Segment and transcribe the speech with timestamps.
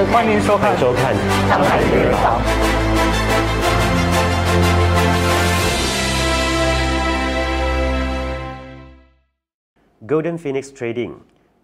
[0.00, 2.40] 看，欢迎收看，欢迎收看，收看上海名人坊。
[10.08, 11.12] Golden Phoenix Trading，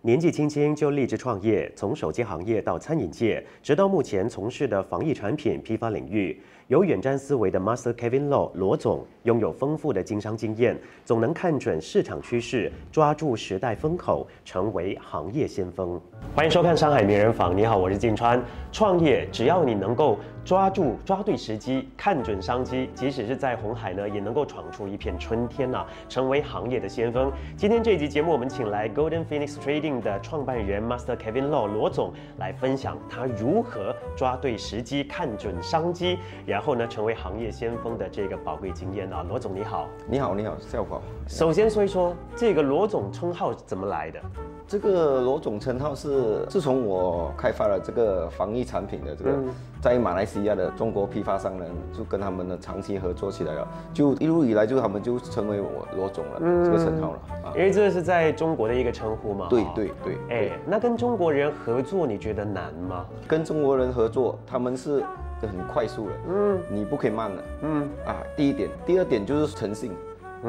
[0.02, 16.00] 年纪轻轻就立志创业，从手机行业到餐饮界，直到目前从事的防疫产品批发领域，有远瞻思维的 Master Kevin Law 罗总，拥有丰富的经商经验，总能看准市场趋势，抓住时代风口，成为行业先锋。
[16.34, 18.42] 欢迎收看上海名人坊，你好，我是晋川。
[18.72, 27.30] 创业只要你能够抓住、抓对时机，看准商机，即使是在红海呢，也能够闯出一片春天呐、成为行业的先锋。
[27.56, 36.18] 今天这一集节目，我们请来 Golden Phoenix Trading 的创办人 Master Kevin Law 罗总来分享他如何抓对时机、看准商机，
[36.60, 39.24] 后呢，成为行业先锋的这个宝贵经验啊。
[39.28, 41.00] 罗总你好，你好，你好，笑宝。
[41.26, 44.20] 首先说一说这个罗总称号是怎么来的？
[44.68, 49.48] 这个罗总称号是自从我开发了这个防疫产品的这个，嗯
[49.80, 57.52] 在马来西亚的中国批发商人就跟他们的长期合作起来了，就一路以来就他们就成为我罗总了、这个称号了啊。
[57.54, 59.46] 因为这是在中国的一个称呼嘛。
[59.48, 63.06] 对哈对对，哎，那跟中国人合作，你觉得难吗？
[63.28, 65.04] 跟中国人合作，他们是
[65.40, 67.88] 很快速了，嗯，你不可以慢了，嗯。
[68.06, 69.92] 啊，第一点，第二点就是诚信。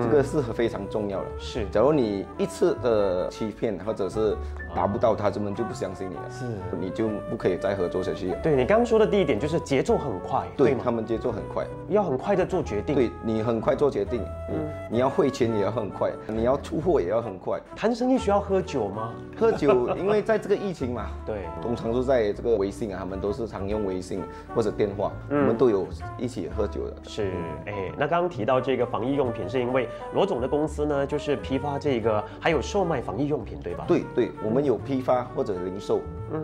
[0.01, 1.25] 这个是非常重要的。
[1.37, 4.35] 是假如你一次的欺骗或者是
[4.75, 6.45] 达不到，他们就不相信你了，是
[6.79, 8.33] 你就不可以再合作下去。
[8.43, 10.51] 对你刚刚说的第一点就是节奏很快，吗？
[10.55, 17.59] 对他们节奏很快，要很快的做决定。，对你很快做决定，嗯，你要汇钱也要很快，你要出货也要很快。
[17.75, 19.13] 谈生意需要喝酒吗？
[19.37, 24.21] 喝酒，因为在这个疫情嘛， 对通常都在这个微信啊，他们都是常用微信
[24.55, 25.87] 或者电话，我们都有
[26.17, 26.95] 一起喝酒的。
[27.03, 27.31] 是，
[27.65, 33.85] 哎，那刚刚提到这个防疫用品，是因为罗总的公司呢，就是批发这个，还有售卖防疫用品，对吧？。
[33.87, 35.99] 对对，我们有批发或者零售，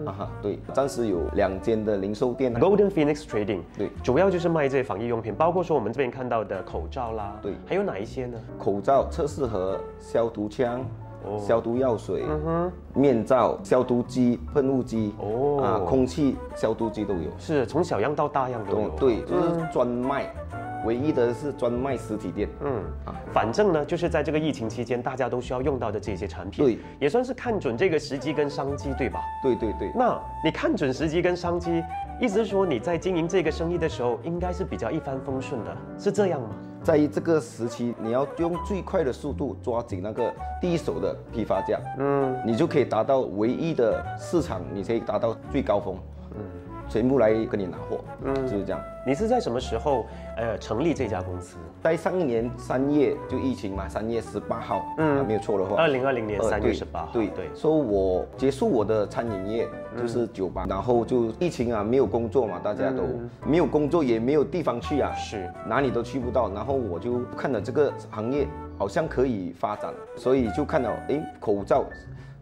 [0.06, 2.54] 啊哈，对，暂时有两间的零售店。
[2.56, 8.38] Golden Phoenix Trading，对主要就是卖这些防疫用品，包括说我们这边看到的口罩啦，对还有哪一些呢？
[8.60, 10.82] 口罩、测试盒、消毒枪、
[11.26, 12.26] 哦消毒药水、
[12.94, 17.30] 面罩、消毒机、喷雾机，哦啊，空气消毒机都有。
[17.38, 18.90] 是从小样到大样都有。
[19.00, 20.34] 对，就是专卖，
[20.86, 22.50] 唯一的是专卖实体店。
[22.64, 29.20] 嗯啊反正呢，就是在这个疫情期间，大家都需要用到的这些产品，对，也算是看准这个时机跟商机，对吧？
[29.42, 31.84] 对对对，那你看准时机跟商机，
[32.22, 36.50] 意思是说你在经营这个生意的时候，应该是比较一帆风顺的，是这样吗？
[36.84, 45.98] 在这个时期，你要用最快的速度抓紧那个第一手的批发价，嗯，你就可以达到唯一的市场，你可以达到最高峰，
[46.36, 46.44] 嗯，
[46.88, 48.80] 全部来跟你拿货，嗯，就是这样。
[49.06, 50.06] 你是在什么时候
[50.38, 51.58] 呃成立这家公司？
[51.82, 57.10] 在上一年三月就疫情嘛，三月十八号，嗯，没有错的话，二零二零年呃三月十八号。
[57.12, 57.28] 对。
[57.28, 59.68] 对，所以我结束我的餐饮业，
[59.98, 63.04] 就是酒吧，然后就疫情啊，没有工作嘛，大家都
[63.46, 65.50] 没有工作，也没有地方去啊，是。
[65.68, 71.84] 哪里都去不到，然后我就看了这个行业好像可以发展，所以就看到诶口罩，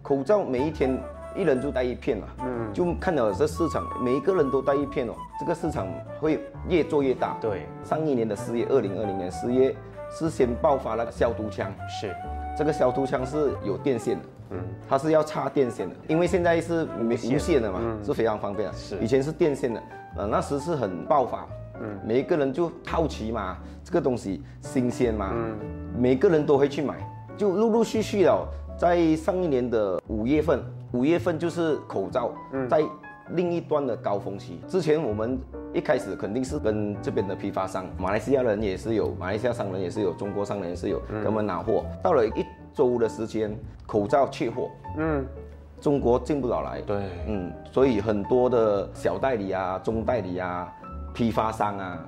[0.02, 0.97] 口罩每一天
[1.35, 5.87] 一人就带一片了，嗯，就看到这市场每一个人都带一片哦，这个市场
[6.19, 7.37] 会越做越大。
[7.39, 9.75] 对，上一年的四月，二零二零年四月
[10.11, 12.13] 是先爆发那个消毒枪，是。
[12.57, 18.75] 这个消毒枪是有电线的，嗯，它是要插电线的，因为现在是没无线的嘛，是非常方便的。
[18.75, 18.97] 是。
[18.97, 19.81] 以前是电线的，
[20.17, 21.47] 呃，那时是很爆发，
[21.81, 25.55] 嗯，每一个人就好奇嘛，这个东西新鲜嘛，嗯，
[25.97, 26.95] 每个人都会去买，
[27.37, 28.45] 就陆陆续续了，
[28.77, 30.61] 在上一年的五月份，
[30.94, 32.31] 五月份就是口罩，
[32.69, 32.84] 在
[33.29, 34.59] 另一端的高峰期。
[34.68, 35.40] 之前我们
[35.74, 41.85] 一开始肯定是跟这边的批发商，马来西亚人也是有，马来西亚商人也是有，中国商人也是有，跟我们拿货。
[42.03, 43.57] 到了一周的时间，
[43.88, 45.25] 口罩缺货，嗯，
[45.79, 46.97] 中国进不了来，对，
[47.28, 50.67] 嗯，所以很多的小代理啊、中代理啊、
[51.14, 52.05] 批发商啊，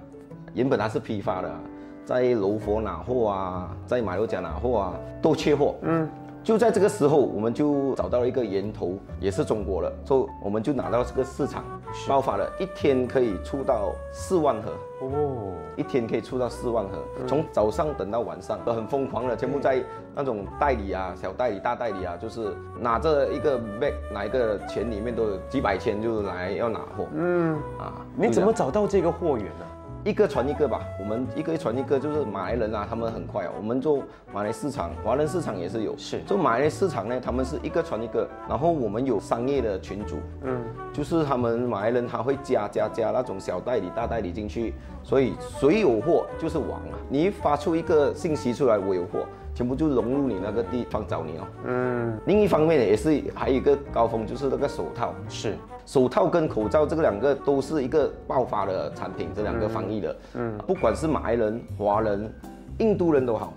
[0.54, 1.60] 原本他是批发的啊、
[2.04, 5.76] 在柔佛拿货啊，在马六甲拿货啊，都缺货。
[5.84, 6.10] 嗯，
[6.44, 11.64] 就在这个时候，我们就找到了一个源头，也是中国了，所以我们就拿到这个市场，
[12.06, 14.72] 爆发了，一天可以出到四万盒。
[15.02, 16.98] 哦，一天可以出到四万盒，
[17.28, 19.82] 从早上等到晚上，都很疯狂的，全部在
[20.14, 27.08] 那种代理啊、小代理、大代理啊，就是拿着一个 bag，拿一个钱里面都有几百千，就来要拿货。
[27.14, 29.66] 嗯，啊，你怎么找到这个货源呢、
[30.06, 30.82] 一个传一个吧？
[31.00, 33.52] 我们一个传一个，就是马来人啊，他们很快啊。
[33.58, 34.04] 我们做
[34.34, 35.98] 马来市场，华人市场也是有。
[35.98, 40.62] 是做马来市场呢，他们是一个传一个，然后我们有商业的群组，嗯，
[40.92, 44.74] 就是他们马来人他会加加加那种小代理、大代理进去，
[45.04, 47.00] 所以谁有货就是王啊。
[47.08, 51.48] 你一发出一个信息出来，我有货，全部就融入你那个地方找你哦。
[51.66, 52.20] 嗯。
[52.26, 55.14] 另一方面也是还有一个高峰，就是那个手套。
[55.30, 55.56] 是。
[55.86, 60.16] 手套跟口罩这个两个都是一个爆发的产品，这两个防疫的。
[60.36, 60.58] 嗯。
[60.66, 62.32] 不管是马来人、华人、
[62.80, 63.54] 印度人都好，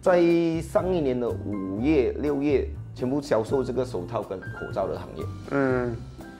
[0.00, 0.20] 在
[0.60, 5.24] 上一年的五月、六月，全部销售这个手套跟口罩的行业。
[5.50, 5.96] 嗯。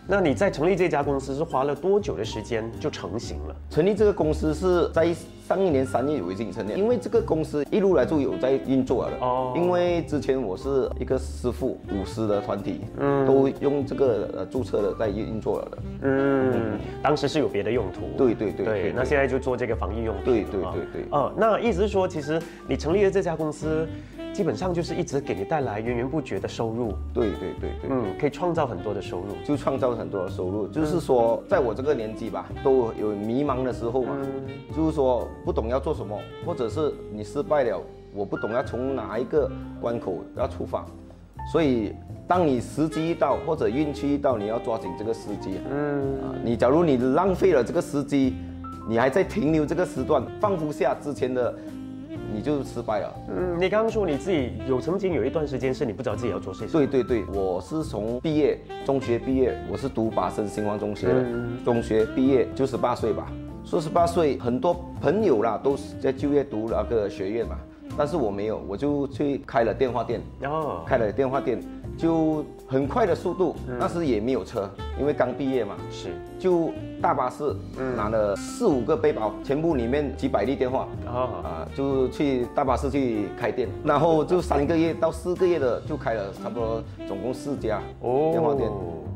[0.06, 3.56] 那你在成立这家公司是花了多久的时间就成型了？
[3.70, 5.14] 成立这个公司是在
[5.46, 9.16] 上一年三月已经成立，因为这个公司一路来就有在运作了的。
[9.24, 9.52] 哦。
[9.56, 15.78] 因为之前我是一个师傅舞狮的团体，嗯，都用这个呃注册的在运作了的。
[16.02, 16.78] 嗯。
[17.02, 18.00] 当时是有别的用途。
[18.18, 18.66] 对对对。
[18.66, 18.92] 对。
[18.94, 20.24] 那现在就做这个防疫用品。
[20.24, 21.04] 对对对对。
[21.10, 23.88] 哦，那意思是说，其实你成立了这家公司。
[24.32, 30.66] 基本上就是一直给你带来源源不绝的收入，对对对对，嗯，可以创造很多的收入，就创造很多的收入。
[30.68, 34.16] 就是说，在我这个年纪吧，都有迷茫的时候嘛，
[34.74, 37.78] 就是说不懂要做什么，或者是你失败了，
[38.14, 39.50] 我不懂要从哪一个
[39.80, 40.84] 关口要出发。
[41.52, 41.92] 所以，
[42.26, 45.58] 当你时机一到，或者运气一到，你要抓紧这个时机。
[45.70, 48.34] 嗯，啊，你假如你浪费了这个时机，
[48.88, 51.54] 你还在停留这个时段，放不下之前的。
[52.42, 53.14] 你就失败了。
[53.28, 56.84] 嗯，你刚刚说你自己有曾经有一段时间是你不知道自己要做些什么。
[56.86, 61.24] 对对对，我是从毕业，中学毕业，我是读巴生星光中学的。
[61.64, 63.30] 中学毕业就十八岁吧，
[63.64, 67.56] 说十八岁，很多朋友啦都是在就业读那个学院嘛，
[67.96, 70.20] 但是我没有，我就去开了电话店。
[70.42, 70.82] 哦。
[70.84, 71.62] 开了电话店。
[71.96, 74.68] 就很快的速度，那时也没有车，
[74.98, 76.08] 因为刚毕业嘛，是。
[76.38, 77.54] 就大巴士，
[77.96, 88.68] 拿了四五个背包，全部里面几百粒电话，啊，就去大巴士去开店，然后就三个月到四个月的就开了差不多总共四家电话店，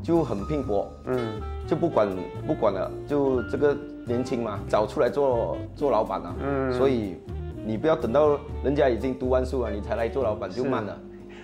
[0.04, 1.18] 就很拼搏，嗯，
[1.66, 2.08] 就不管
[2.46, 3.76] 不管了，就这个
[4.06, 7.16] 年轻嘛，早出来做做老板啊，嗯，所以
[7.64, 10.96] 你不要等到人家已经读完书了，你才来做老板就慢了。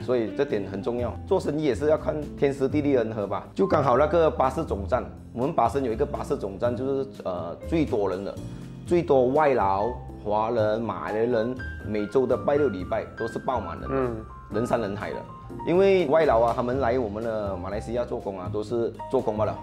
[0.03, 3.47] 所以这点很重要，做生意也是要看天时地利人和吧。
[3.55, 8.35] 就刚好那个巴士总站，我们巴生有一个巴士总站，就是呃最多人的，
[8.87, 9.91] 最多外劳、
[10.25, 11.55] 华人、马来人，
[11.87, 14.17] 每周的拜六礼拜都是爆满的，嗯，
[14.53, 15.17] 人山人海的。
[15.67, 19.57] 因为外劳啊，他们来我们的马来西亚做工啊，都是做工罢了，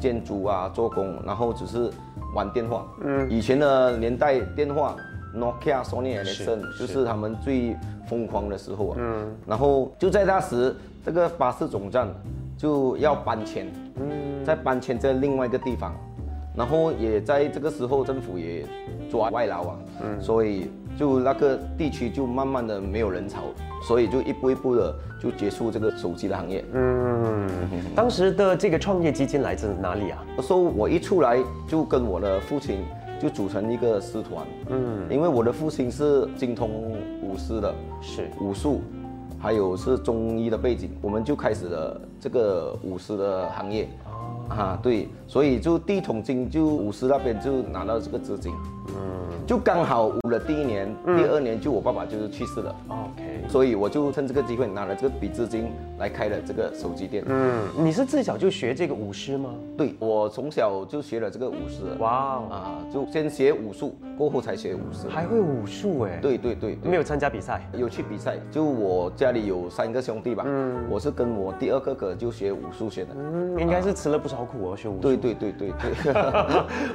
[0.00, 1.90] 建筑啊做工，然后只是
[2.34, 2.84] 玩电话。
[3.02, 4.96] 嗯，以前的年代电话
[5.34, 7.76] ，Nokia、Sony Ericsson 就是他们最。
[8.08, 10.74] 疯狂的时候啊，嗯，然后就在那时，
[11.06, 12.08] 这个巴士总站
[12.58, 15.94] 就要搬迁，嗯，在搬迁在另外一个地方，
[16.56, 18.66] 然后也在这个时候，政府也
[19.08, 23.42] 抓外劳啊，嗯，所以就那个地区就慢慢的没有人潮，
[23.86, 24.92] 所以就一步一步的
[25.22, 26.64] 就结束这个手机的行业。
[26.72, 27.48] 嗯，
[27.94, 30.18] 当时的这个创业基金来自哪里啊？
[30.42, 31.38] 说我一出来
[31.68, 32.80] 就跟我的父亲。
[33.20, 36.70] 就组成一个师团，嗯，因为我的父亲是精通
[37.22, 38.30] 武师的，是。
[38.40, 38.80] 武术，
[39.38, 43.86] 还有是中医的背景，我们就开始了这个武师的行业。
[44.48, 48.52] 啊，对，所以就第一桶金就武师那边就拿到这个资金，
[48.88, 57.24] 嗯，就刚好捂了第一年，第二年就我爸爸就是去世了，OK，所以我就趁这个机会拿了这笔资金来开了这个手机店。
[57.26, 59.50] 嗯，你是自小就学这个舞狮吗？
[59.76, 61.82] 对，我从小就学了这个舞狮。
[62.00, 62.10] 哇，
[62.50, 65.08] 啊，就先学武术，过后才学舞狮。
[65.08, 66.18] 还会武术哎？
[66.20, 68.36] 对对对，没有参加比赛，有去比赛。
[68.50, 74.40] 就我家里有三个兄弟吧，嗯，我是跟我第二哥哥就学武术学的，嗯，应该是吃了不少。
[74.40, 74.98] 苦哦，学武术。
[75.00, 75.70] 对对对对
[76.02, 76.14] 对。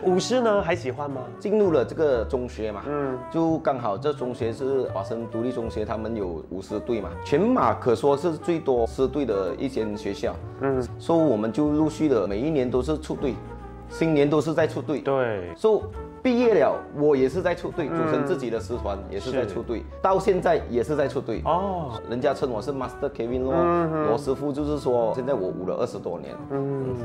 [0.04, 1.22] 舞狮 呢，还喜欢吗？
[1.40, 10.36] 进入了这个中学嘛，嗯，就刚好这中学是华生独立中学，他们有舞狮队嘛，全马可说是最多狮队的一间学校。
[10.62, 13.34] 嗯，所以我们就陆续的每一年都是出队，
[13.90, 15.02] 新年都是在出队。
[15.02, 15.54] 对。
[15.56, 15.82] 所以。
[16.26, 21.44] 毕业了，我也是在出队，组成自己的师团，也是在出队，到现在也是在出队。
[21.46, 23.54] 哦，人家称我是 Master Kevin 咯，
[24.08, 26.36] 罗师傅就是说，现在我舞了二十多年。
[26.50, 26.96] 嗯，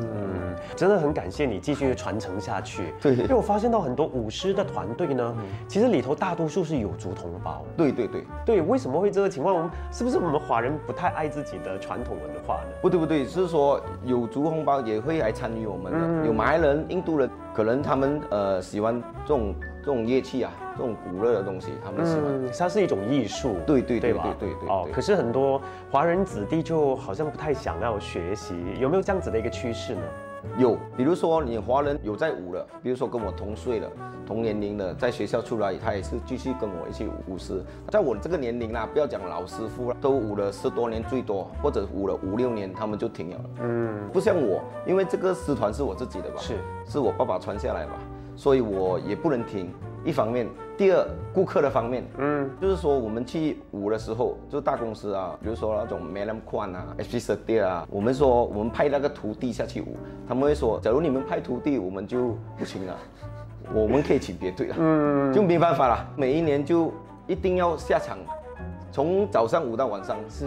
[0.75, 2.95] 真的很感谢你继续传承下去。
[2.99, 5.37] 对，因为我发现到很多舞狮的团队呢，
[5.69, 7.63] 其实里头大多数是有族同胞。
[7.77, 9.55] 对对对对，为什么会这个情况？
[9.55, 12.71] 我们是不是我们华人不太爱自己的传统文化呢？
[12.81, 17.29] 不对不对，是说有族同胞也会来参与我们的，有马来人、印度人。
[17.55, 22.51] 可能他们呃喜欢这种这种乐器啊，这种古乐的东西，他们喜欢。
[22.59, 24.69] 它是一种艺术，对对对对对对。
[24.69, 30.03] 哦，可是很多华人子弟就好像不太想要学习，有没有这样子的一个趋势呢？
[30.59, 33.91] 有，比如说你华人有在舞了，比如说跟我同岁的、
[34.27, 37.63] 同年龄的，在学校出来，他也是继续跟我一起舞狮。
[37.89, 43.41] 在我这个年龄啦，不要讲老师傅了，都舞了十多年最多，或者舞了五六年，他们就停了。
[43.63, 46.37] 嗯，不像我，因为这个师团是我自己的吧？
[46.39, 46.57] 是，
[46.87, 47.93] 是我爸爸传下来吧，
[48.37, 49.73] 所以我也不能停，
[50.05, 62.97] 一方面，第二顾客的方面，嗯，就是说我们去舞的时候，就是大公司啊，比如说那种 Madam k u a n 啊、h p s t a 啊，我们说我们派那个徒弟下去舞，他们会说，假如你们派徒弟，我们就不行了，
[63.75, 66.93] 我们可以请别队了，嗯，就没办法了，每一年就
[67.27, 68.19] 一定要下场。
[68.93, 70.47] 从早上舞到晚上是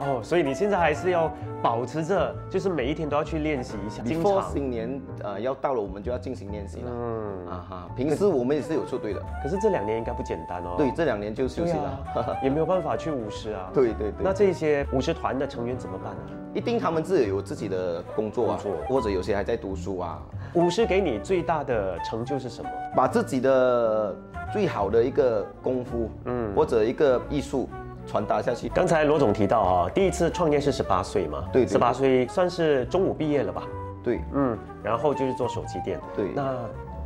[0.00, 1.30] 哦，所以你现在还是要
[1.62, 4.02] 保持着，就是每一天都要去练习一下。
[4.02, 6.90] 经常新年呃要到了，我们就要进行练习了。
[6.92, 10.74] 嗯啊哈，平时我们也是有出队的，可是这两年应该不简单哦。
[10.76, 13.70] 对，这两年就休息了， 也没有办法去舞狮啊。
[13.72, 14.24] 对对对。
[14.24, 16.20] 那这些舞狮团的成员怎么办呢？
[16.52, 20.20] 一定他们自己有自己的工作啊，或者有些还在读书啊。
[20.54, 22.68] 舞狮给你最大的成就是什么？
[22.96, 24.14] 把自己的
[24.52, 27.68] 最好的一个功夫，嗯，或者一个艺术。
[28.06, 28.68] 传达下去。
[28.68, 31.44] 刚才罗总提到啊，第一次创业是十八岁嘛？
[31.52, 33.64] 对，十八岁算是中午毕业了吧？
[34.02, 36.00] 对，嗯，然后就是做手机店。
[36.14, 36.56] 对，那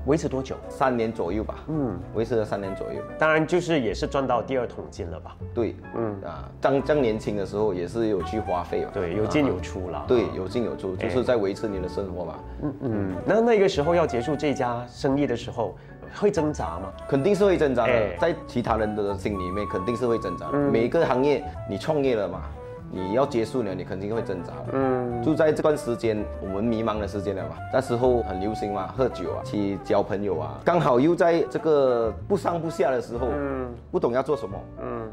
[0.06, 0.54] 维持多久？
[0.68, 1.54] 三年左右吧。
[1.68, 3.00] 嗯，维持了三年左右。
[3.18, 5.36] 当然就是也是赚到第二桶金了吧？
[5.54, 8.90] 对，嗯啊，当当年轻的时候也是有去花费嘛。
[8.92, 10.04] 对，有进有出了。
[10.06, 12.34] 对，有进有出，就是在维持你的生活嘛。
[12.62, 15.74] 嗯嗯，那那个时候要结束这家生意的时候。
[16.14, 16.92] 会挣扎吗？
[17.08, 20.58] 肯定是会挣扎的，在其他人的心里面肯定是会挣扎的。
[20.58, 22.42] 每一个行业，你创业了嘛，
[22.90, 24.52] 你要结束了，你肯定会挣扎。
[24.72, 35.08] 嗯，就在这段时间，我们迷茫的时间了嘛，那时候很流行嘛，喝酒啊，去交朋友啊，刚好又在这个不上不下的时候，嗯，不懂要做什么，嗯，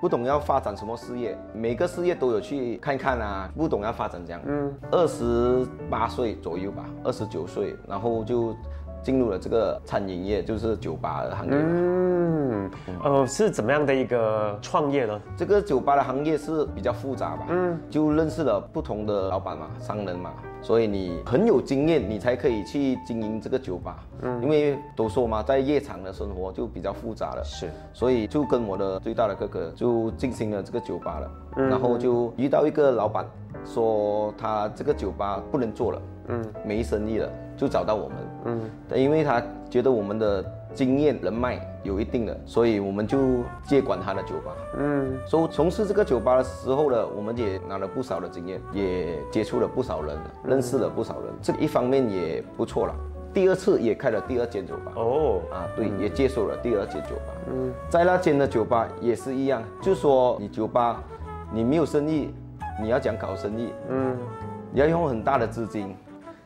[0.00, 4.40] 不懂要发展什么事业，每个事业都有去看看啊，不懂要发展这样。
[4.44, 8.54] 嗯，二十八岁左右吧，二十九岁，然后就。
[9.02, 11.52] 进入了这个餐饮业，就是酒吧的行业。
[11.54, 12.70] 嗯，
[13.02, 15.20] 呃，是怎么样的一个创业呢？
[15.36, 17.46] 这个酒吧的行业是比较复杂吧？
[17.48, 24.04] 嗯，就认识了不同的老板嘛，商人嘛，所以你很有经验，你才可以去经营这个酒吧。
[24.22, 27.42] 嗯，因为都说嘛，在夜场的生活就比较复杂了。
[27.44, 31.30] 是，所以就跟我的最大的哥哥就进行了这个酒吧了。
[31.56, 33.24] 嗯，然后就遇到一个老板，
[33.64, 36.02] 说他这个酒吧不能做了。
[36.28, 38.18] 嗯，没生意了，就找到我们。
[38.44, 38.60] 嗯，
[39.00, 43.18] 因为他觉得我们的经验人脉有一定的，所以我们就
[43.64, 44.52] 接管他的酒吧。
[44.78, 51.34] 嗯，所以从事这个酒吧的时候呢，我们也拿了不少的经验，也接触了不少人，认识了不少人。
[51.42, 52.94] 这一方面也不错了。
[53.32, 54.92] 第二次也开了第二间酒吧。
[54.96, 57.32] 哦，啊，对，也接手了第二间酒吧。
[57.48, 61.02] 嗯，在那间的酒吧也是一样，就说你酒吧
[61.52, 62.34] 你没有生意，
[62.80, 64.16] 你要讲搞生意，嗯，
[64.72, 65.94] 你要用很大的资金。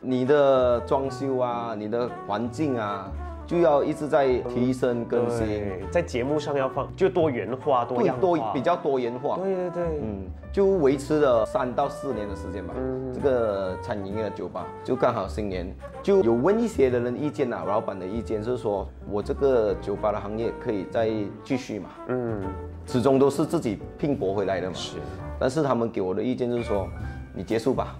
[0.07, 3.11] 你的装修啊，你的环境啊，
[3.45, 5.63] 就要一直在提升更新。
[5.91, 9.37] 在节目上要放，就多元化、多样多比较多元化。
[9.37, 12.73] 对对对，嗯，就维持了三到四年的时间吧。
[12.77, 21.09] 嗯，这个餐饮业的酒吧，就刚好新年就有问一些的人意见呐，老板的意见就是说我这个酒吧的行业可以再
[21.43, 21.89] 继续嘛。
[22.07, 22.41] 嗯，
[22.85, 24.73] 始终都是自己拼搏回来的嘛。
[24.73, 24.97] 是，
[25.39, 26.87] 但是他们给我的意见就是说，
[27.33, 27.95] 你结束吧。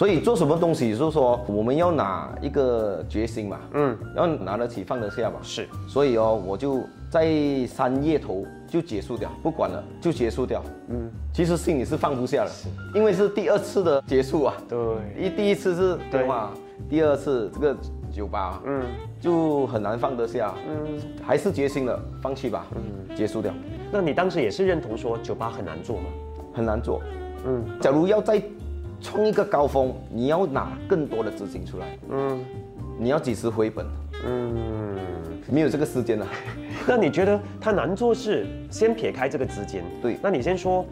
[0.00, 5.68] 所以做什么东西，就是说我们要拿一个决心嘛，嗯，要拿得起放得下嘛，是。
[5.86, 6.80] 所以哦，我就
[7.10, 7.30] 在
[7.66, 10.64] 三月头就结束掉，不管了，就结束掉。
[10.88, 12.50] 嗯，其实心里是放不下了，
[12.94, 14.54] 因为是第二次的结束啊。
[14.66, 14.78] 对。
[15.18, 16.52] 一第一次是对嘛，
[16.88, 17.76] 第二次这个
[18.10, 18.82] 酒吧，嗯，
[19.20, 20.54] 就很难放得下。
[20.66, 22.66] 嗯，还是决心了，放弃吧。
[22.74, 23.52] 嗯，结束掉。
[23.92, 26.04] 那你当时也是认同说酒吧很难做吗？
[26.54, 27.02] 很难做。
[27.46, 28.42] 嗯，假如要在
[29.00, 32.44] 冲一个高峰，你要拿更多的资金出来，嗯，
[32.98, 33.86] 你要几时回本？
[34.26, 34.96] 嗯，
[35.50, 36.26] 没有这个时间了。
[36.86, 39.82] 那你觉得它难做是先撇开这个资金？
[40.02, 40.84] 对，那你先说。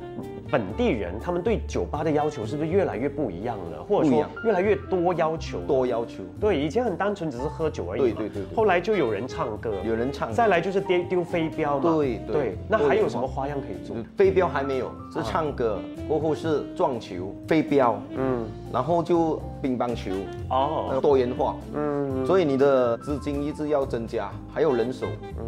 [0.50, 5.58] 本地人他们对酒吧的要求是不是越来越不一样了，或者说越来越多要求？
[5.66, 6.22] 多要求。
[6.40, 8.00] 对，以前很单纯，只是喝酒而已。
[8.00, 8.42] 对对对。
[8.56, 10.32] 后来就有人唱歌，有人唱。
[10.32, 11.94] 再来就是丢丢飞镖嘛。
[11.94, 12.58] 对对。
[12.66, 13.96] 那还有什么花样可以做？
[14.16, 15.78] 飞镖还没有，是唱歌，
[16.08, 20.10] 过后是撞球、飞镖，嗯，然后就乒乓球。
[20.48, 20.98] 哦。
[21.02, 21.56] 多元化。
[21.74, 22.24] 嗯。
[22.24, 25.06] 所以你的资金一直要增加，还有人手。
[25.40, 25.46] 嗯。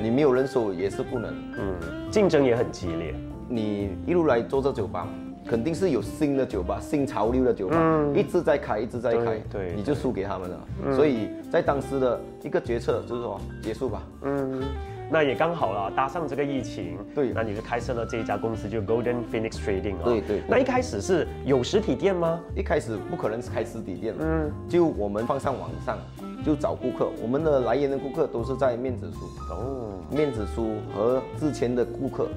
[0.00, 1.34] 你没有人手也是不能。
[1.58, 2.10] 嗯。
[2.10, 3.14] 竞争也很激烈。
[3.50, 5.08] 你一路来做这酒吧，
[5.44, 10.94] 肯定是有新的酒吧、新潮流的酒吧，一直在开，一直在开，对，你就输给他们了。
[10.94, 14.02] 所以在当时的一个决策就是说结束吧。
[14.22, 14.62] 嗯，
[15.10, 20.04] 那也刚好了，搭上这个疫情，对，那你就开设了这一家公司，就 Golden Phoenix Trading 啊。
[20.04, 20.42] 对对。
[20.48, 22.38] 那一开始是有实体店吗？
[22.54, 25.98] 一开始不可能是开实体店，嗯，就我们放上网上
[26.46, 29.18] 就找顾客，我们的来源的顾客都是在面子书
[29.50, 32.28] 哦，面子书和之前的顾客。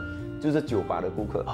[0.43, 1.45] 就是酒吧的顾客，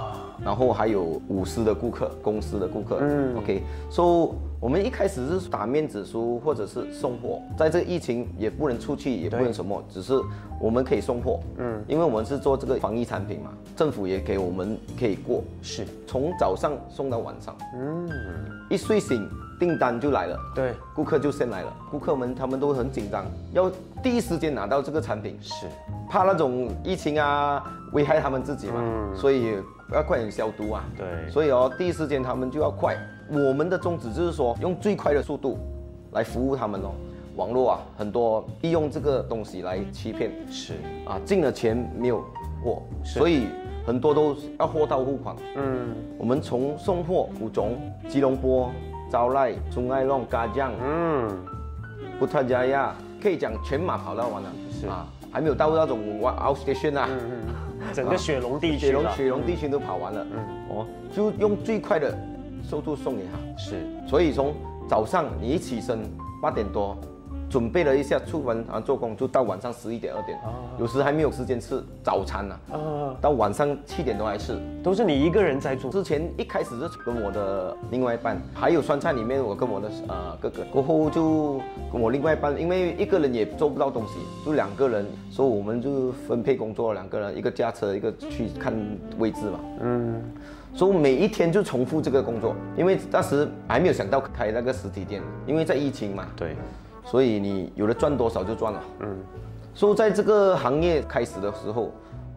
[0.44, 2.98] 然后还有舞狮的顾客，公司的顾客。
[3.02, 10.20] 嗯，OK，所以我们一开始是打面子书或者是送货，在这个疫情也不能出去，也不能什么，只是
[10.60, 11.40] 我们可以送货。
[11.60, 17.56] 嗯，因为我们是做这个防疫产品嘛，政府也给我们可以过，是从早上送到晚上。
[17.76, 18.10] 嗯，
[18.72, 19.30] 一睡醒
[19.60, 23.70] 订单就来了，对，顾客就先来了，顾客们他们都很紧张，要
[24.02, 25.68] 第一时间拿到这个产品，是
[26.10, 28.82] 怕那种疫情啊危害他们自己嘛，
[29.14, 29.58] 所以
[29.92, 30.86] 要快点消毒啊。
[30.98, 32.96] 对所以哦，第一时间他们就要快。
[33.30, 35.60] 我们的宗旨就是说，用最快的速度
[36.14, 36.92] 来服务他们哦。
[37.36, 40.74] 网络啊，很多利用这个东西来欺骗是
[41.06, 42.24] 啊，进了钱没有
[42.64, 43.48] 货，所以
[43.86, 45.36] 很多都要货到付款。
[45.56, 47.78] 嗯我们从送货、古种、
[48.10, 48.70] 吉隆坡、
[49.10, 51.30] 招来、中爱弄、嘎将、嗯，
[52.20, 54.50] 布特加亚，可以讲全马跑到完了。
[54.72, 54.88] 是。
[54.88, 57.10] 啊，还没有到那种 out station 啊。
[57.94, 60.40] 整个雪龙地区雪龙雪龙地区都跑完了，嗯，
[60.70, 60.86] 哦，
[61.16, 62.16] 就用最快的
[62.62, 63.60] 速度送给他。
[63.60, 63.78] 是。
[64.08, 64.54] 所以从
[64.88, 66.00] 早上你一起身
[66.42, 66.98] 八点多，
[67.50, 70.40] 准备了一下出门啊做工，就到晚上十一点二点，
[70.78, 74.58] 有时还没有时间吃早餐呢、啊，到晚上七点多还吃。
[74.84, 81.60] 都是你一个人在做，之前一开始是跟我的另外一半，还有酸菜里面我跟我的呃哥哥，过后就
[81.92, 84.14] 跟我另外一半，因为一个人也做不到东西，
[84.46, 88.74] 就两个人，所以我们就分配工作，两个人一个驾车，一个去看
[89.18, 89.60] 位置嘛。
[89.82, 90.22] 嗯，
[90.76, 96.56] 所以每一天就重复这个工作，因为当时还没有想到开那个实体店，因为在疫情嘛，对，
[97.06, 98.84] 所以你有的赚多少就赚了。
[99.00, 99.18] 嗯，
[99.74, 101.92] 所以在这个行业开始的时候，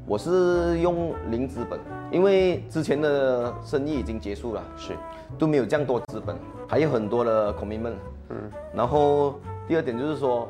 [0.07, 1.79] 我是用零资本，
[2.11, 4.95] 因为之前的生意已经结束了，是
[5.39, 6.37] 都没有这样多资本，
[6.69, 7.95] 还有很多的 commitment。
[8.31, 9.35] 嗯，然后
[9.69, 10.49] 第二点就是说，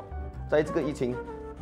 [0.49, 1.15] 在这个疫情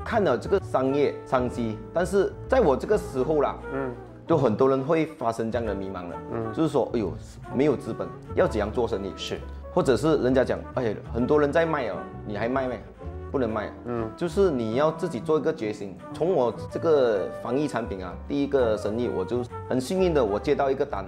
[0.05, 3.91] 看了这个商业商机，但是在我这个时候啦，嗯，
[4.27, 7.12] 就很多人会发生这样的迷茫了，嗯，就是说，哎呦，
[7.55, 9.12] 没有资本，要怎样做生意？
[9.15, 9.39] 是
[9.73, 12.79] 或者是人家讲，哎，很多人在卖哦，你还卖没？
[13.31, 15.97] 不能卖，嗯，就是你要自己做一个决心。
[16.13, 21.05] 从我这个防疫产品啊，第一个生意，我就很幸运的，我接到一个单，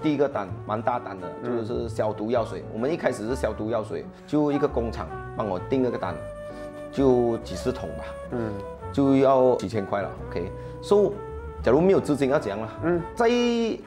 [0.00, 2.64] 第一个单蛮大单的，就是消毒药水。
[2.72, 6.14] 我们一开始是消毒药水，就一个工厂帮我订了个单，
[6.90, 8.50] 就几十桶吧，嗯，
[8.90, 10.10] 就要几千块了。
[10.30, 10.50] OK，
[10.80, 11.12] 所、以
[11.62, 12.68] 假如没有资金要怎样呢？
[12.82, 13.28] 嗯，在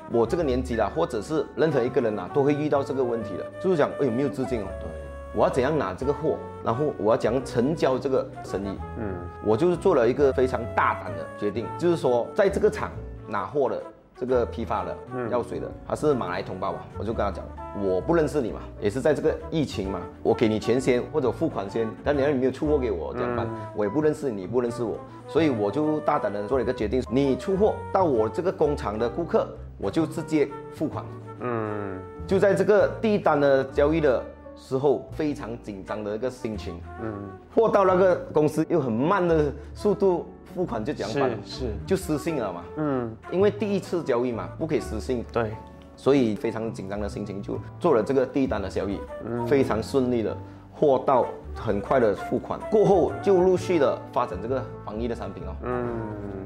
[0.09, 4.67] 我这个年纪啦，或者是任何一个人呐、都会遇到这个问题的，就是讲，哎，有没有资金哦？
[4.79, 4.89] 对，
[5.35, 8.69] 我要怎样拿这个货，然后我要怎样成交这个生意？
[8.97, 9.13] 嗯，
[9.45, 12.89] 我就是做了一个非常大胆的决定，就是说在这个厂
[13.27, 13.83] 拿货的
[14.17, 14.95] 这个批发的
[15.29, 17.45] 药水的，他是马来同胞啊，我就跟他讲，
[17.83, 23.47] 我不认识你嘛，也是在这个疫情嘛，我给你钱先或者付款先，但你要你没有出货给我怎么办？
[23.75, 24.97] 我也不认识你，你不认识我，
[25.27, 29.47] 所以我就大胆的做了一个决定，你出货到我这个工厂的顾客，
[29.77, 31.03] 我就直接付款。
[31.41, 34.23] 嗯，就在这个第一单的交易的
[34.55, 36.79] 时候，非常紧张的一个心情。
[37.01, 37.13] 嗯，
[37.53, 41.65] 货到那个公司又很慢的速度付款就讲办，是是。
[41.85, 42.63] 就失信了嘛。
[42.77, 45.51] 嗯，因为第一次交易嘛，不可以失信，对，
[45.95, 49.45] 所以非常紧张的心情就做了这个第一单的交易，嗯。
[49.45, 50.35] 非常顺利的
[50.73, 55.55] 货到，很快的付款，过后就陆续的发展这个防疫的产品哦。
[55.63, 55.87] 嗯，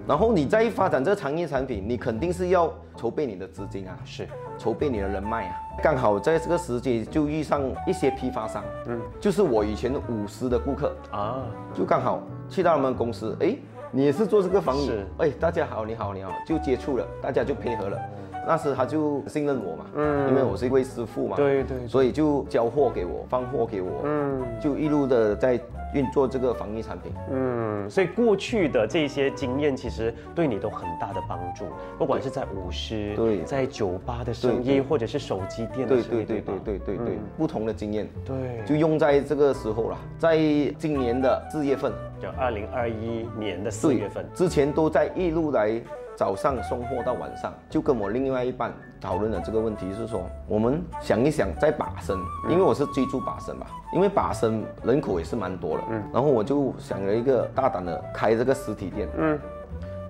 [0.08, 4.28] 然后你再发展这个行业产品，你肯定是要筹备你的资金啊，是。
[4.58, 5.56] 筹备你的人脉啊。
[5.82, 11.44] 刚好在这个时节就遇上一些批发商，嗯，就是我以前五十的顾客，啊，
[11.74, 13.56] 就刚好去到他们公司，哎，
[13.92, 14.88] 你也是做这个防疫？
[14.88, 17.98] 是，哎，大家好，你好，你好，就接触了，大家就配合了。
[18.48, 24.42] 那时他就信任我嘛，嗯，因为我是一位师傅嘛，对对所以就交货给我，放货给我，嗯。
[24.60, 25.60] 就一路的在
[25.94, 27.12] 运作这个防疫产品。
[27.32, 31.66] 嗯，所以过去的这些经验其实对你都很大的帮助，
[31.98, 33.42] 不管是在舞狮，对。
[33.44, 40.38] 在酒吧的生意，或者是手机店的对生意，对对对对对，不同的经验对，就用在这个时候了，在
[40.78, 45.82] 今年的四月份，就二零二一年的四月份，之前都在一路来
[46.20, 59.40] 早上送货到晚上，就跟我另外一半讨论了这个问题，是说我们想一想在把生，因为我是居住把生嘛，因为把生人口也是蛮多的，嗯，然后我就想了一个大胆的开这个实体店，嗯。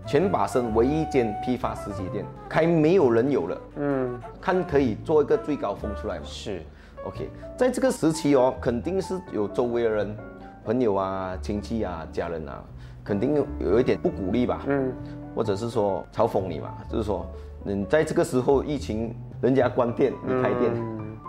[0.07, 6.23] 全把生唯一一间批发实体店，开没有人有了，嗯，看可以做一个最高峰出来嘛。
[6.25, 6.63] 是。
[7.05, 10.17] OK，在这个时期哦，肯定是有周围的人、
[10.65, 12.63] 朋友啊、亲戚啊、家人啊，
[13.09, 14.93] 肯定有有一点不鼓励吧，嗯，
[15.35, 17.25] 或者是说嘲讽你嘛，就是说，
[17.63, 20.71] 你在这个时候疫情，人家关店，你开店。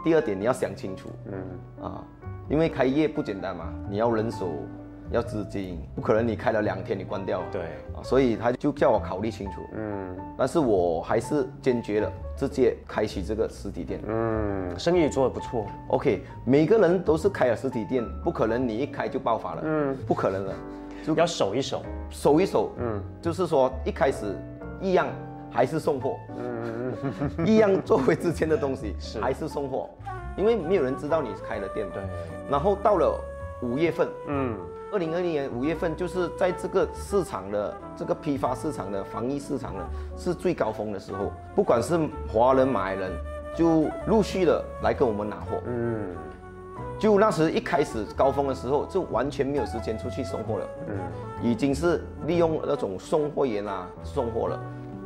[0.05, 2.05] 第二点，你要想清楚，嗯啊，
[2.51, 4.51] 因为开业不简单嘛，你要人手，
[5.11, 7.41] 要资金，不可能你开了两天你关掉。
[7.51, 7.63] 对
[7.95, 9.63] 啊，所以他就叫我考虑清楚。
[9.75, 14.01] 嗯，但是我还是坚决的，直接开启这个实体店。
[14.07, 15.65] 嗯，生意做得不错。
[15.89, 19.63] OK，每个人都是开了实体店，不可能你一开就爆发了。
[19.65, 20.55] 嗯，不可能的，
[21.05, 21.83] 就要守一守。
[22.09, 22.73] 守一守。
[22.79, 24.37] 嗯，就是说一开始
[24.81, 25.07] 一样
[25.51, 26.17] 还是送货。
[26.37, 26.95] 嗯，
[27.47, 29.89] 一样做回之前的东西， 是还是送货，
[30.37, 31.95] 因为没有人知道你是开了店的。
[31.95, 32.03] 对，
[32.51, 33.19] 然后到了
[33.63, 34.57] 五月份，嗯，
[34.93, 39.85] 二零二零年五月份，就是在这个市场的这个批发市场的防疫市场呢，
[40.17, 41.31] 是最高峰的时候。
[41.55, 43.13] 不管是华人、马来人，
[43.55, 45.61] 就陆续的来跟我们拿货。
[45.67, 46.07] 嗯，
[47.01, 50.67] 就那时一开始高峰的时候，就完全没有时间出去送货了。
[50.87, 50.97] 嗯，
[51.43, 54.61] 已经是利用那种送货员啊送货了，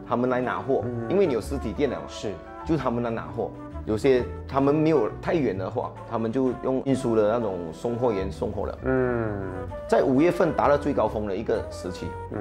[0.07, 2.03] 他们来拿货，因为你有实体店了嘛。
[2.09, 2.33] 是，
[2.67, 3.49] 就他们来拿货。
[3.87, 8.79] 有些他们没有太远的话，他们就用运输的那种送货员送货了。
[8.87, 9.39] 嗯，
[9.87, 12.09] 在五月份达到最高峰的一个时期。
[12.33, 12.41] 嗯，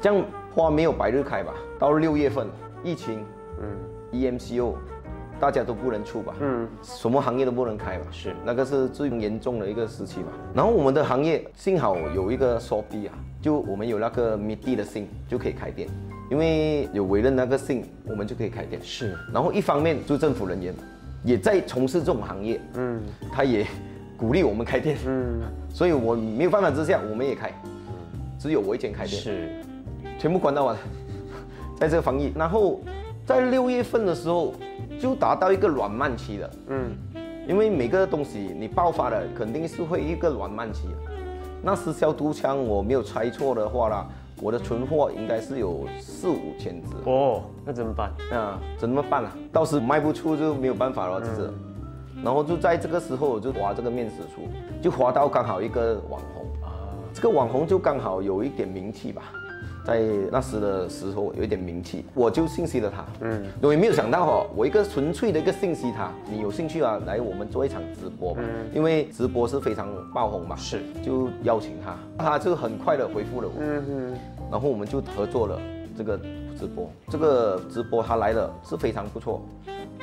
[0.00, 1.52] 这样花没有白日开吧？
[1.78, 2.46] 到六月份
[2.82, 3.22] 疫情，
[3.60, 3.76] 嗯
[4.12, 4.74] ，EMCO，
[5.38, 6.34] 大家都不能出吧？
[6.40, 8.06] 嗯，什么行业都不能开吧？
[8.10, 8.34] 是。
[8.44, 10.28] 那个是最严重的一个时期吧。
[10.54, 15.88] 然后我们的行业幸好有一个 s o e 啊，就我们有那个 MIDI 的信就可以开店，
[16.30, 18.80] 因为有委任那个信，我们就可以开店。
[18.82, 20.74] 是，然后一方面就政府人员
[21.22, 23.66] 也在从事这种行业，嗯，他也
[24.16, 27.52] 鼓励我们开店，嗯，所以我没有办法之下，我们也开，
[28.38, 29.50] 只有我一间开店，是，
[30.18, 30.76] 全部关到完，
[31.78, 32.80] 在这个防疫，然后
[33.26, 34.54] 在六月份的时候
[35.00, 36.96] 就达到一个软慢期了，嗯，
[37.46, 40.88] 因为每个东西你爆发了，肯定是会一个软慢期。
[41.62, 44.06] 那时消毒枪我没有猜错的话啦，
[44.40, 46.90] 我的存货应该是有四五千只。
[47.04, 48.10] 哦，那怎么办？
[48.32, 49.32] 啊，怎么办啊？
[49.52, 51.50] 到时卖不出就没有办法了，就是。
[52.24, 54.48] 然后就在这个时候，我就划这个面试书，
[54.80, 56.72] 就划到刚好一个网红啊，
[57.12, 59.24] 这个网红就刚好有一点名气吧，
[59.86, 68.40] 在那时的时候有一点名气，我就信息了他，嗯，我也没有想到哦，我一个纯粹的一个信息他，你有兴趣啊，来我们做一场直播吧，
[68.74, 74.18] 因为直播是非常爆红嘛，是，就邀请他，他就很快的回复了我，嗯嗯，
[74.50, 75.56] 然后我们就合作了
[75.96, 76.18] 这个
[76.58, 79.40] 直播，这个直播他来了是非常不错，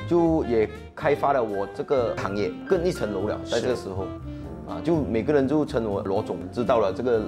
[0.08, 4.06] 就也开发了我这个行业更一层楼了，在这个时候，
[4.66, 7.22] 啊，就每个人就称我罗总，知道了这个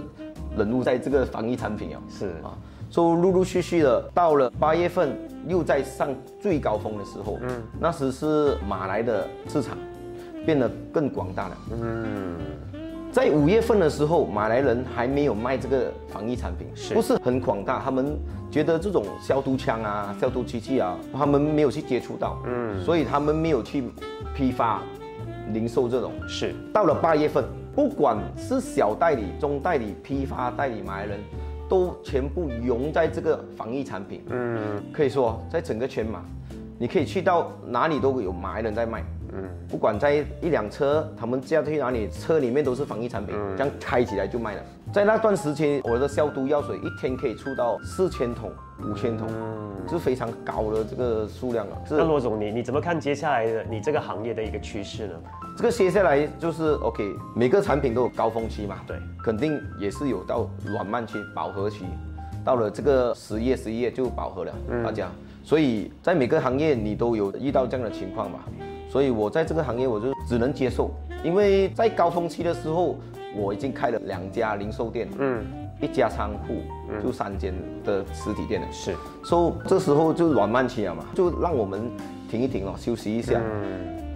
[0.56, 2.26] 人物在这个防疫产品啊，是。
[2.42, 2.56] 啊，
[2.90, 5.16] 所以陆陆续续的到了八月份
[5.46, 6.08] 又在上
[6.40, 9.76] 最高峰的时候，嗯，那时是马来的市场
[10.44, 12.36] 变得更广大了，嗯，
[13.12, 16.94] 在五月份的时候，马来人还没有卖这个防疫产品，是。
[16.94, 17.80] 不是很广大？
[17.84, 18.16] 他们
[18.50, 23.84] 觉得这种消毒枪啊、消毒机器啊，他们没有去接触到，嗯，所以他们没有去
[24.34, 24.82] 批发、
[25.52, 26.12] 零售这种。
[26.28, 27.44] 是，到了八月份，
[27.76, 31.20] 不管是小代理、中代理、批发代理，马来人
[31.68, 34.24] 都全部融在这个防疫产品。
[34.30, 36.22] 嗯，可以说在整个全马，
[36.78, 39.04] 你可以去到哪里都有马来人在卖。
[39.30, 44.62] 嗯，不管在一辆车，他们驾去哪里，车里面都是防疫产品，这样开起来就卖了。
[44.92, 48.50] 在那段时间，我的消毒药水一天可以出到四千桶、
[48.82, 49.28] 五千桶，
[49.88, 51.76] 是非常高的这个数量了。
[51.86, 55.14] 是那罗总，你你怎么看接下来的你这个行业的一个趋势呢？
[55.56, 61.84] 这个接下来就是 OK，每个产品都有高峰期嘛，对，肯定也是有到软慢期、饱和期，
[62.44, 64.52] 到了这个十月、十一月就饱和了，
[64.84, 65.08] 大家。
[65.42, 68.40] 所以在每个行业你都有遇到这样的情况嘛，
[68.88, 70.90] 所以我在这个行业我就只能接受，
[71.24, 72.96] 因为在高峰期的时候，
[73.36, 75.44] 我已经开了两家零售店，嗯，
[75.80, 76.62] 一家仓库，
[77.02, 78.94] 就三间的实体店了，是，
[79.24, 81.90] 所以这时候就软慢期了嘛，就让我们
[82.28, 83.40] 停一停哦，休息一下，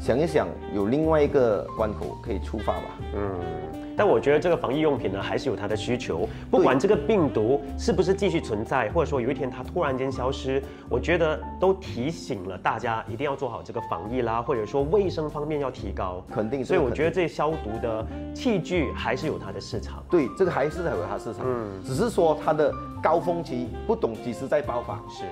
[0.00, 2.84] 想一想有另外一个关口可以出发吧。
[3.14, 3.38] 嗯。
[3.96, 6.26] 但我觉得这个防疫用品呢，还是有它的需求。
[6.50, 16.24] 不管这个病毒是不是继续存在，或者说有一天它突然间消失，我觉得都提醒了大家一定要做好这个防疫啦，或者说卫生方面要提高。
[16.32, 20.02] 肯定，所以我觉得这些消毒的器具还是有它的市场。
[20.08, 24.94] 对，这个还是有它市场，嗯，只是说它的高峰期不懂几时再爆发。
[25.10, 25.24] 是。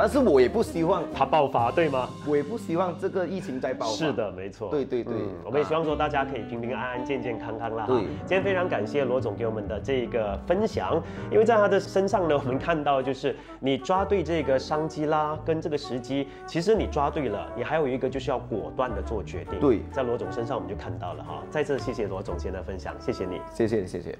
[0.00, 2.08] 但是我也不希望它爆发，对吗？
[2.26, 3.92] 我也不希望这个疫情再爆发。
[3.92, 4.70] 是的，没错。
[4.70, 7.84] 对对对，我们也希望说大家可以平平安安、健健康康啦。
[7.86, 19.60] 对，今天非常感谢罗总给我们的这个分享，因为在他的身上呢，我们看到就是你抓对这个商机啦，跟这个时机，其实你抓对了，你还有一个就是要果断的做决定。
[19.60, 21.42] 对，在罗总身上我们就看到了哈。
[21.50, 24.18] 再次谢谢罗总今天的分享，谢谢你，谢谢谢谢。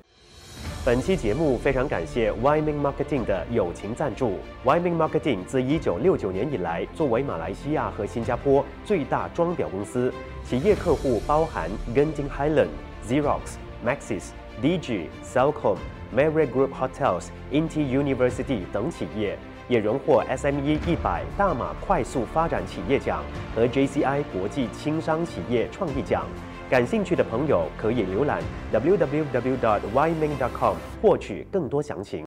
[0.82, 4.38] 本期节目非常感谢 w y m i n g Marketing 的友情赞助。
[4.64, 10.10] w y m i n g Marketing 自1969年以来，作为马来西亚和新加坡最大装裱公司，
[10.42, 12.70] 企业客户包含 Genting Highland、
[13.06, 14.30] Xerox、Maxis、
[14.62, 15.78] DG、c e l c o m
[16.18, 19.36] Marriott Group Hotels、Inti University 等企业，
[19.68, 23.22] 也荣获 SME 一百大马快速发展企业奖
[23.54, 26.24] 和 JCI 国际轻商企业创意奖。
[26.70, 28.40] 感兴趣的朋友可以浏览
[28.72, 32.18] www.yiming.com 获取更多详情。